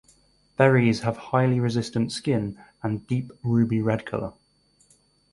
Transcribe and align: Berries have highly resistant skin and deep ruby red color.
Berries 0.57 1.01
have 1.01 1.15
highly 1.29 1.59
resistant 1.59 2.11
skin 2.11 2.57
and 2.81 3.05
deep 3.05 3.29
ruby 3.43 3.83
red 3.83 4.03
color. 4.03 4.33